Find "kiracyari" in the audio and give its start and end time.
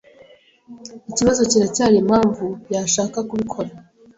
1.51-1.95